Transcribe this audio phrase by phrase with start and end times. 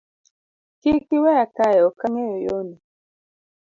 [0.81, 2.75] Kiki iweya kae ok angeyo yoni.